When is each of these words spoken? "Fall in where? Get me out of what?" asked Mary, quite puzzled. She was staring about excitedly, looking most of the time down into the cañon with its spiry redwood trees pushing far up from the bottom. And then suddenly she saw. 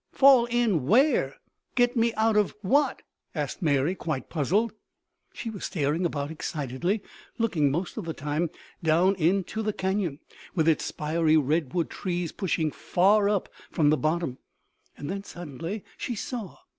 "Fall 0.13 0.45
in 0.45 0.87
where? 0.87 1.35
Get 1.75 1.95
me 1.95 2.11
out 2.15 2.35
of 2.35 2.55
what?" 2.63 3.03
asked 3.35 3.61
Mary, 3.61 3.93
quite 3.93 4.31
puzzled. 4.31 4.73
She 5.31 5.51
was 5.51 5.65
staring 5.65 6.07
about 6.07 6.31
excitedly, 6.31 7.03
looking 7.37 7.69
most 7.69 7.95
of 7.97 8.05
the 8.05 8.13
time 8.15 8.49
down 8.81 9.13
into 9.17 9.61
the 9.61 9.73
cañon 9.73 10.17
with 10.55 10.67
its 10.67 10.85
spiry 10.85 11.37
redwood 11.37 11.91
trees 11.91 12.31
pushing 12.31 12.71
far 12.71 13.29
up 13.29 13.47
from 13.69 13.91
the 13.91 13.95
bottom. 13.97 14.39
And 14.97 15.07
then 15.07 15.23
suddenly 15.23 15.83
she 15.97 16.15
saw. 16.15 16.57